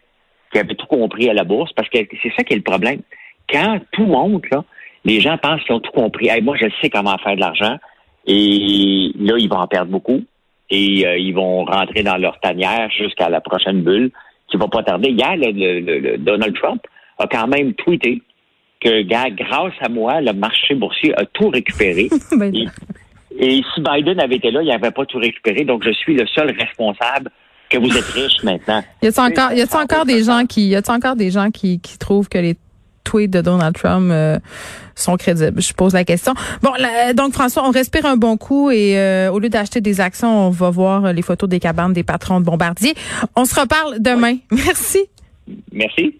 qu'ils 0.52 0.62
avaient 0.62 0.76
tout 0.76 0.88
compris 0.88 1.30
à 1.30 1.34
la 1.34 1.44
bourse, 1.44 1.72
parce 1.74 1.90
que 1.90 2.00
c'est 2.22 2.32
ça 2.36 2.44
qui 2.44 2.54
est 2.54 2.58
le 2.58 2.64
problème. 2.64 3.02
Quand 3.50 3.80
tout 3.92 4.06
monte, 4.06 4.50
là, 4.50 4.64
les 5.06 5.22
gens 5.22 5.38
pensent 5.38 5.64
qu'ils 5.64 5.76
ont 5.76 5.80
tout 5.80 5.92
compris. 5.92 6.30
moi, 6.42 6.56
je 6.60 6.68
sais 6.82 6.90
comment 6.90 7.18
faire 7.18 7.36
de 7.36 7.40
l'argent. 7.40 7.78
Et 8.26 9.12
là, 9.18 9.36
ils 9.38 9.48
vont 9.48 9.58
en 9.58 9.68
perdre 9.68 9.92
beaucoup. 9.92 10.24
Et 10.70 11.08
euh, 11.08 11.18
ils 11.18 11.34
vont 11.34 11.64
rentrer 11.64 12.04
dans 12.04 12.18
leur 12.18 12.40
tanière 12.42 12.90
jusqu'à 12.92 13.30
la 13.30 13.40
prochaine 13.40 13.84
bulle 13.84 14.12
qui 14.50 14.58
va 14.58 14.68
pas 14.68 14.84
tarder. 14.84 15.10
Hier, 15.10 15.36
le, 15.38 16.18
Donald 16.18 16.54
Trump 16.56 16.82
a 17.20 17.28
quand 17.28 17.48
même 17.48 17.74
tweeté 17.74 18.22
que, 18.82 19.02
grâce 19.04 19.74
à 19.82 19.90
moi, 19.90 20.22
le 20.22 20.34
marché 20.34 20.76
boursier 20.76 21.14
a 21.20 21.26
tout 21.26 21.50
récupéré. 21.50 22.10
Ben 22.32 22.54
et, 22.56 22.68
et, 23.40 23.64
si 23.74 23.82
Biden 23.82 24.20
avait 24.20 24.36
été 24.36 24.52
là, 24.52 24.62
il 24.62 24.68
n'avait 24.68 24.92
pas 24.92 25.06
tout 25.06 25.20
récupéré. 25.20 25.64
Donc, 25.64 25.84
je 25.84 25.92
suis 25.92 26.16
le 26.16 26.26
seul 26.28 26.56
responsable 26.58 27.32
que 27.70 27.78
vous 27.78 27.96
êtes 27.96 28.06
riche 28.06 28.44
maintenant. 28.44 28.84
Y 29.02 29.08
a-t-il 29.08 29.20
encore, 29.20 29.54
y 29.54 29.62
a 29.62 29.82
encore 29.82 30.06
des 30.06 30.24
gens 30.24 30.46
qui, 30.46 30.70
y 30.70 30.76
a 30.76 30.82
encore 30.88 31.16
des 31.16 31.32
gens 31.32 31.52
qui, 31.52 31.80
qui 31.80 31.98
trouvent 31.98 32.30
que 32.30 32.38
les 32.38 32.56
tweets 33.04 33.32
de 33.32 33.42
Donald 33.42 33.76
Trump 33.76 34.10
euh, 34.12 34.40
sont 34.96 35.18
crédibles? 35.18 35.62
Je 35.62 35.74
pose 35.74 35.94
la 35.94 36.04
question. 36.04 36.34
Bon, 36.62 36.72
donc 37.16 37.34
François, 37.34 37.68
on 37.68 37.72
respire 37.72 38.06
un 38.06 38.18
bon 38.18 38.38
coup 38.38 38.72
et 38.72 38.98
euh, 38.98 39.32
au 39.32 39.40
lieu 39.40 39.50
d'acheter 39.50 39.82
des 39.82 40.02
actions, 40.02 40.48
on 40.48 40.50
va 40.50 40.70
voir 40.70 41.14
les 41.14 41.22
photos 41.22 41.50
des 41.50 41.60
cabanes 41.60 41.94
des 41.94 42.04
patrons 42.04 42.40
de 42.40 42.46
Bombardier. 42.46 42.94
On 43.36 43.46
se 43.46 43.60
reparle 43.60 44.00
demain. 44.00 44.38
Merci. 44.52 45.06
Merci. 45.72 46.20